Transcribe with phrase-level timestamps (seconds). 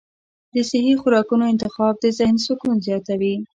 [0.53, 3.35] د صحي خوراکونو انتخاب د ذهن سکون زیاتوي.